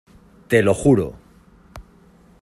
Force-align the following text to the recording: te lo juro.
te 0.47 0.63
lo 0.63 0.73
juro. 0.73 1.15